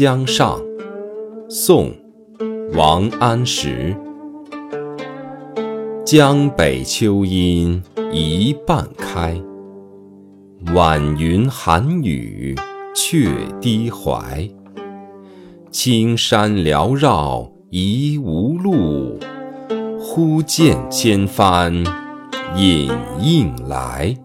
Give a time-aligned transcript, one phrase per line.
[0.00, 0.58] 江上，
[1.50, 1.92] 宋，
[2.72, 3.94] 王安石。
[6.06, 9.38] 江北秋阴一半开，
[10.74, 12.56] 晚云寒雨
[12.94, 13.28] 却
[13.60, 14.50] 低徊。
[15.70, 19.20] 青山缭绕疑无路，
[19.98, 21.74] 忽见千帆
[22.56, 24.16] 隐映来。